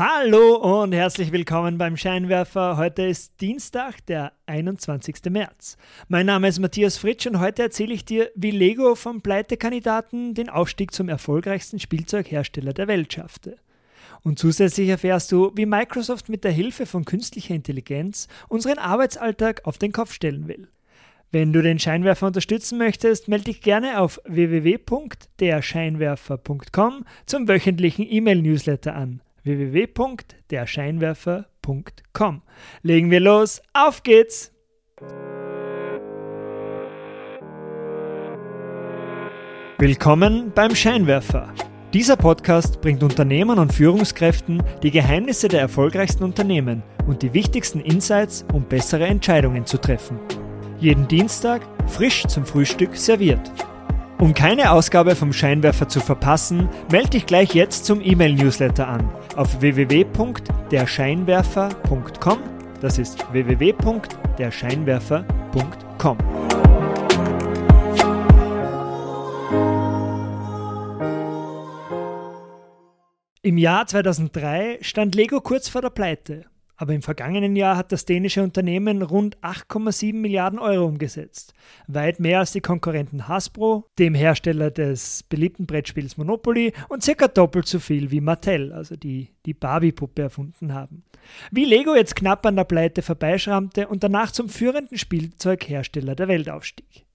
[0.00, 2.76] Hallo und herzlich willkommen beim Scheinwerfer.
[2.76, 5.16] Heute ist Dienstag, der 21.
[5.28, 5.76] März.
[6.06, 10.50] Mein Name ist Matthias Fritsch und heute erzähle ich dir, wie Lego vom Pleitekandidaten den
[10.50, 13.56] Aufstieg zum erfolgreichsten Spielzeughersteller der Welt schaffte.
[14.22, 19.78] Und zusätzlich erfährst du, wie Microsoft mit der Hilfe von künstlicher Intelligenz unseren Arbeitsalltag auf
[19.78, 20.68] den Kopf stellen will.
[21.32, 29.22] Wenn du den Scheinwerfer unterstützen möchtest, melde dich gerne auf www.derscheinwerfer.com zum wöchentlichen E-Mail-Newsletter an
[29.48, 32.42] www.derscheinwerfer.com.
[32.82, 34.52] Legen wir los, auf geht's!
[39.78, 41.54] Willkommen beim Scheinwerfer.
[41.94, 48.44] Dieser Podcast bringt Unternehmern und Führungskräften die Geheimnisse der erfolgreichsten Unternehmen und die wichtigsten Insights,
[48.52, 50.18] um bessere Entscheidungen zu treffen.
[50.80, 53.50] Jeden Dienstag frisch zum Frühstück serviert.
[54.20, 59.60] Um keine Ausgabe vom Scheinwerfer zu verpassen, melde dich gleich jetzt zum E-Mail-Newsletter an auf
[59.60, 62.38] www.derscheinwerfer.com.
[62.80, 66.18] Das ist www.derscheinwerfer.com.
[73.42, 76.46] Im Jahr 2003 stand Lego kurz vor der Pleite.
[76.80, 81.52] Aber im vergangenen Jahr hat das dänische Unternehmen rund 8,7 Milliarden Euro umgesetzt.
[81.88, 87.66] Weit mehr als die Konkurrenten Hasbro, dem Hersteller des beliebten Brettspiels Monopoly und circa doppelt
[87.66, 91.02] so viel wie Mattel, also die die Barbie-Puppe erfunden haben.
[91.50, 96.48] Wie Lego jetzt knapp an der Pleite vorbeischrammte und danach zum führenden Spielzeughersteller der Welt
[96.48, 97.07] aufstieg.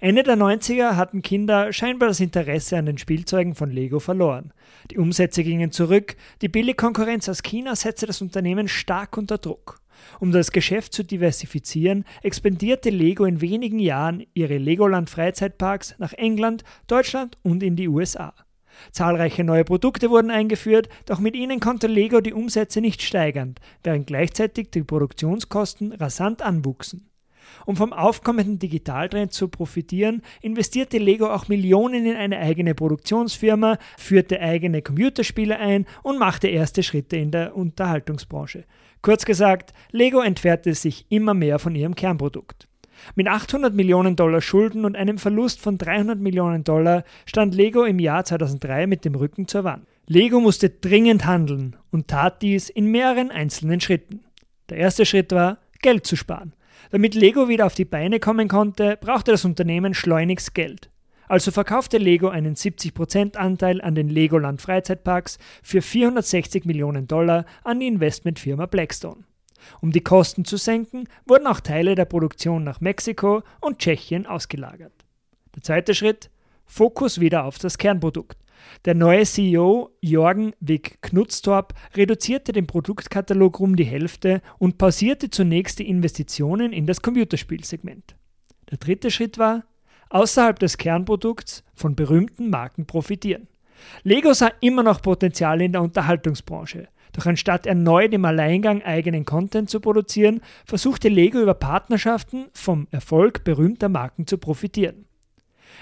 [0.00, 4.52] Ende der 90er hatten Kinder scheinbar das Interesse an den Spielzeugen von Lego verloren.
[4.90, 9.80] Die Umsätze gingen zurück, die Billigkonkurrenz aus China setzte das Unternehmen stark unter Druck.
[10.20, 16.64] Um das Geschäft zu diversifizieren, expandierte Lego in wenigen Jahren ihre Legoland Freizeitparks nach England,
[16.86, 18.34] Deutschland und in die USA.
[18.92, 24.06] Zahlreiche neue Produkte wurden eingeführt, doch mit ihnen konnte Lego die Umsätze nicht steigern, während
[24.06, 27.08] gleichzeitig die Produktionskosten rasant anwuchsen.
[27.66, 34.40] Um vom aufkommenden Digitaltrend zu profitieren, investierte Lego auch Millionen in eine eigene Produktionsfirma, führte
[34.40, 38.64] eigene Computerspiele ein und machte erste Schritte in der Unterhaltungsbranche.
[39.02, 42.68] Kurz gesagt, Lego entfernte sich immer mehr von ihrem Kernprodukt.
[43.14, 47.98] Mit 800 Millionen Dollar Schulden und einem Verlust von 300 Millionen Dollar stand Lego im
[47.98, 49.86] Jahr 2003 mit dem Rücken zur Wand.
[50.06, 54.20] Lego musste dringend handeln und tat dies in mehreren einzelnen Schritten.
[54.70, 56.54] Der erste Schritt war, Geld zu sparen.
[56.90, 60.90] Damit Lego wieder auf die Beine kommen konnte, brauchte das Unternehmen schleunigst Geld.
[61.28, 67.80] Also verkaufte Lego einen 70% Anteil an den Legoland Freizeitparks für 460 Millionen Dollar an
[67.80, 69.24] die Investmentfirma Blackstone.
[69.80, 74.92] Um die Kosten zu senken, wurden auch Teile der Produktion nach Mexiko und Tschechien ausgelagert.
[75.54, 76.30] Der zweite Schritt:
[76.64, 78.38] Fokus wieder auf das Kernprodukt.
[78.84, 85.78] Der neue CEO Jorgen Wick Knutztorp reduzierte den Produktkatalog um die Hälfte und pausierte zunächst
[85.78, 88.16] die Investitionen in das Computerspielsegment.
[88.70, 89.64] Der dritte Schritt war,
[90.10, 93.48] außerhalb des Kernprodukts von berühmten Marken profitieren.
[94.02, 96.88] Lego sah immer noch Potenzial in der Unterhaltungsbranche.
[97.12, 103.44] Doch anstatt erneut im Alleingang eigenen Content zu produzieren, versuchte Lego über Partnerschaften vom Erfolg
[103.44, 105.07] berühmter Marken zu profitieren.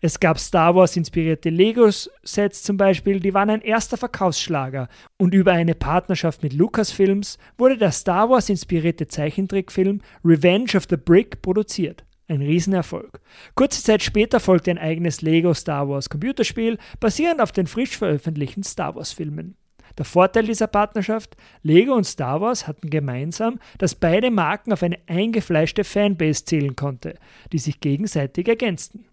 [0.00, 4.88] Es gab Star Wars inspirierte Lego-Sets zum Beispiel, die waren ein erster Verkaufsschlager.
[5.18, 10.96] Und über eine Partnerschaft mit Lucasfilms wurde der Star Wars inspirierte Zeichentrickfilm Revenge of the
[10.96, 12.04] Brick produziert.
[12.28, 13.20] Ein Riesenerfolg.
[13.56, 18.62] Kurze Zeit später folgte ein eigenes Lego Star Wars Computerspiel, basierend auf den frisch veröffentlichten
[18.62, 19.56] Star Wars Filmen.
[19.98, 24.98] Der Vorteil dieser Partnerschaft, Lego und Star Wars hatten gemeinsam, dass beide Marken auf eine
[25.08, 27.16] eingefleischte Fanbase zählen konnte,
[27.52, 29.09] die sich gegenseitig ergänzten.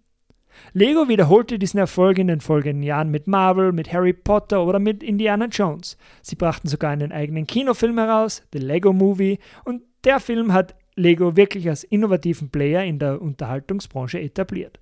[0.72, 5.02] Lego wiederholte diesen Erfolg in den folgenden Jahren mit Marvel, mit Harry Potter oder mit
[5.02, 5.96] Indiana Jones.
[6.22, 11.36] Sie brachten sogar einen eigenen Kinofilm heraus, The Lego Movie, und der Film hat Lego
[11.36, 14.80] wirklich als innovativen Player in der Unterhaltungsbranche etabliert.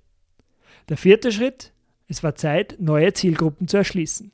[0.89, 1.73] Der vierte Schritt,
[2.07, 4.31] es war Zeit, neue Zielgruppen zu erschließen.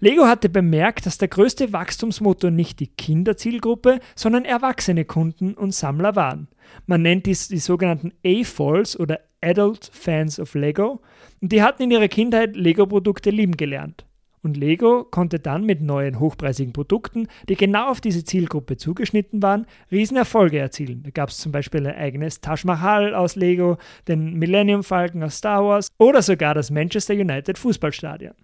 [0.00, 6.16] Lego hatte bemerkt, dass der größte Wachstumsmotor nicht die Kinderzielgruppe, sondern erwachsene Kunden und Sammler
[6.16, 6.48] waren.
[6.86, 11.00] Man nennt dies die sogenannten A-Falls oder Adult Fans of Lego
[11.40, 14.04] und die hatten in ihrer Kindheit Lego-Produkte lieben gelernt.
[14.44, 19.66] Und Lego konnte dann mit neuen hochpreisigen Produkten, die genau auf diese Zielgruppe zugeschnitten waren,
[19.90, 21.02] Riesenerfolge erzielen.
[21.02, 25.38] Da gab es zum Beispiel ein eigenes Taj Mahal aus Lego, den Millennium Falcon aus
[25.38, 28.34] Star Wars oder sogar das Manchester United Fußballstadion.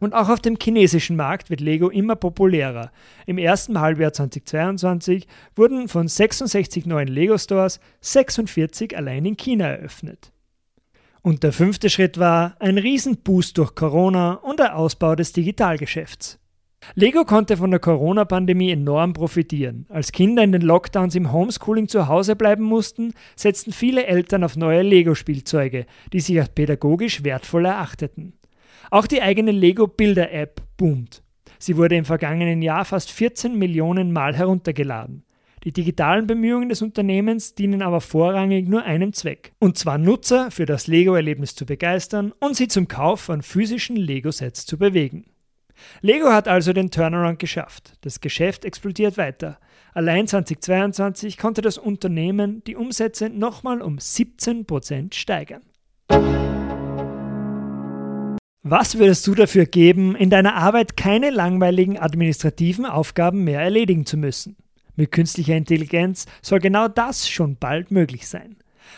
[0.00, 2.92] Und auch auf dem chinesischen Markt wird Lego immer populärer.
[3.26, 10.32] Im ersten Halbjahr 2022 wurden von 66 neuen Lego-Stores 46 allein in China eröffnet.
[11.22, 16.38] Und der fünfte Schritt war ein Riesenboost durch Corona und der Ausbau des Digitalgeschäfts.
[16.94, 19.86] Lego konnte von der Corona-Pandemie enorm profitieren.
[19.88, 24.56] Als Kinder in den Lockdowns im Homeschooling zu Hause bleiben mussten, setzten viele Eltern auf
[24.56, 28.37] neue Lego-Spielzeuge, die sich als pädagogisch wertvoll erachteten.
[28.90, 31.22] Auch die eigene Lego-Bilder-App boomt.
[31.58, 35.24] Sie wurde im vergangenen Jahr fast 14 Millionen Mal heruntergeladen.
[35.64, 40.66] Die digitalen Bemühungen des Unternehmens dienen aber vorrangig nur einem Zweck, und zwar Nutzer für
[40.66, 45.24] das Lego-Erlebnis zu begeistern und sie zum Kauf von physischen Lego-Sets zu bewegen.
[46.00, 47.94] Lego hat also den Turnaround geschafft.
[48.02, 49.58] Das Geschäft explodiert weiter.
[49.94, 55.62] Allein 2022 konnte das Unternehmen die Umsätze nochmal um 17% steigern.
[58.64, 64.16] Was würdest du dafür geben, in deiner Arbeit keine langweiligen administrativen Aufgaben mehr erledigen zu
[64.16, 64.56] müssen?
[64.96, 68.56] Mit künstlicher Intelligenz soll genau das schon bald möglich sein.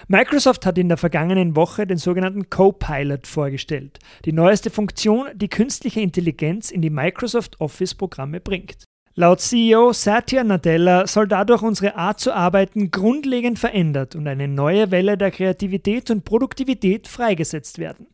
[0.09, 6.01] Microsoft hat in der vergangenen Woche den sogenannten Copilot vorgestellt, die neueste Funktion, die künstliche
[6.01, 8.85] Intelligenz in die Microsoft Office-Programme bringt.
[9.15, 14.91] Laut CEO Satya Nadella soll dadurch unsere Art zu arbeiten grundlegend verändert und eine neue
[14.91, 18.07] Welle der Kreativität und Produktivität freigesetzt werden.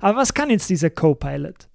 [0.00, 1.68] Aber was kann jetzt dieser Copilot?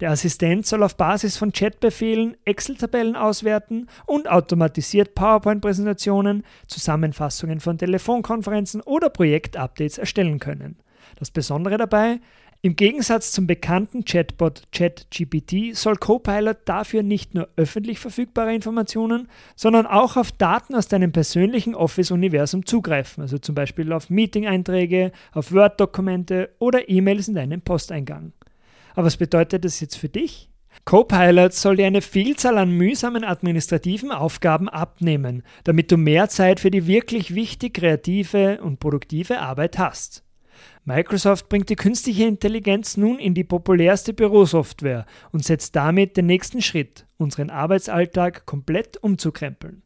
[0.00, 8.82] Der Assistent soll auf Basis von Chatbefehlen Excel-Tabellen auswerten und automatisiert PowerPoint-Präsentationen, Zusammenfassungen von Telefonkonferenzen
[8.82, 10.76] oder Projektupdates erstellen können.
[11.18, 12.20] Das Besondere dabei,
[12.66, 19.86] im Gegensatz zum bekannten Chatbot ChatGPT soll Copilot dafür nicht nur öffentlich verfügbare Informationen, sondern
[19.86, 26.50] auch auf Daten aus deinem persönlichen Office-Universum zugreifen, also zum Beispiel auf Meeting-Einträge, auf Word-Dokumente
[26.58, 28.32] oder E-Mails in deinem Posteingang.
[28.94, 30.50] Aber was bedeutet das jetzt für dich?
[30.84, 36.72] Copilot soll dir eine Vielzahl an mühsamen administrativen Aufgaben abnehmen, damit du mehr Zeit für
[36.72, 40.25] die wirklich wichtig kreative und produktive Arbeit hast.
[40.84, 46.62] Microsoft bringt die künstliche Intelligenz nun in die populärste Bürosoftware und setzt damit den nächsten
[46.62, 49.82] Schritt, unseren Arbeitsalltag komplett umzukrempeln.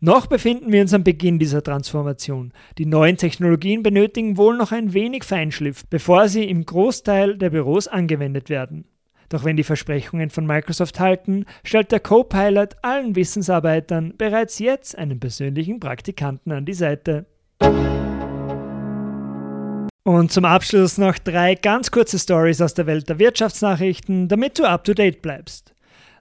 [0.00, 2.52] Noch befinden wir uns am Beginn dieser Transformation.
[2.78, 7.88] Die neuen Technologien benötigen wohl noch ein wenig Feinschliff, bevor sie im Großteil der Büros
[7.88, 8.84] angewendet werden.
[9.28, 15.18] Doch wenn die Versprechungen von Microsoft halten, stellt der Copilot allen Wissensarbeitern bereits jetzt einen
[15.18, 17.26] persönlichen Praktikanten an die Seite.
[20.06, 24.64] Und zum Abschluss noch drei ganz kurze Stories aus der Welt der Wirtschaftsnachrichten, damit du
[24.64, 25.74] up to date bleibst.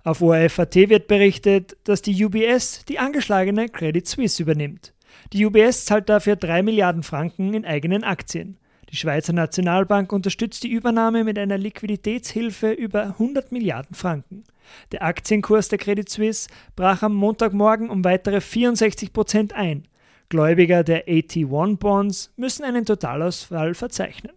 [0.06, 4.94] Auf ORF.at wird berichtet, dass die UBS die angeschlagene Credit Suisse übernimmt.
[5.34, 8.58] Die UBS zahlt dafür 3 Milliarden Franken in eigenen Aktien.
[8.90, 14.46] Die Schweizer Nationalbank unterstützt die Übernahme mit einer Liquiditätshilfe über 100 Milliarden Franken.
[14.94, 16.48] Der Aktienkurs der Credit Suisse
[16.78, 19.90] brach am Montagmorgen um weitere 64 Prozent ein.
[20.34, 24.34] Gläubiger der AT1-Bonds müssen einen Totalausfall verzeichnen.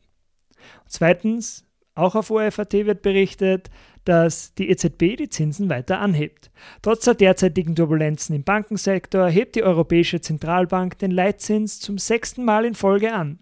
[0.87, 1.65] Zweitens,
[1.95, 3.71] auch auf ORF.at wird berichtet,
[4.05, 6.51] dass die EZB die Zinsen weiter anhebt.
[6.83, 12.67] Trotz der derzeitigen Turbulenzen im Bankensektor hebt die Europäische Zentralbank den Leitzins zum sechsten Mal
[12.67, 13.39] in Folge an.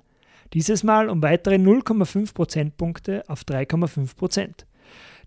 [0.52, 4.64] Dieses Mal um weitere 0,5 Prozentpunkte auf 3,5 Prozent.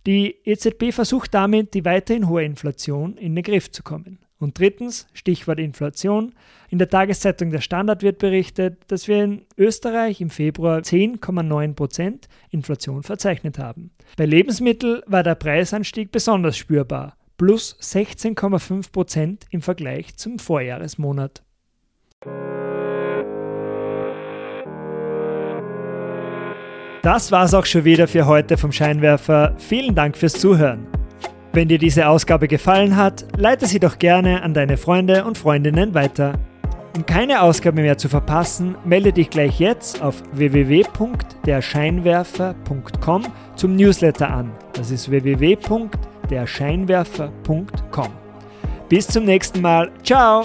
[0.06, 4.20] Die EZB versucht damit, die weiterhin hohe Inflation in den Griff zu kommen.
[4.40, 6.34] Und drittens, Stichwort Inflation.
[6.70, 13.04] In der Tageszeitung Der Standard wird berichtet, dass wir in Österreich im Februar 10,9% Inflation
[13.04, 13.92] verzeichnet haben.
[14.16, 21.44] Bei Lebensmitteln war der Preisanstieg besonders spürbar, plus 16,5% im Vergleich zum Vorjahresmonat.
[27.02, 29.56] Das war's auch schon wieder für heute vom Scheinwerfer.
[29.58, 30.97] Vielen Dank fürs Zuhören.
[31.54, 35.94] Wenn dir diese Ausgabe gefallen hat, leite sie doch gerne an deine Freunde und Freundinnen
[35.94, 36.40] weiter.
[36.96, 43.24] Um keine Ausgabe mehr zu verpassen, melde dich gleich jetzt auf www.derscheinwerfer.com
[43.56, 44.52] zum Newsletter an.
[44.74, 48.10] Das ist www.derscheinwerfer.com.
[48.90, 49.92] Bis zum nächsten Mal.
[50.04, 50.42] Ciao!